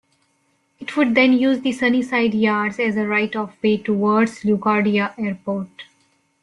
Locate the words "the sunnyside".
1.61-2.33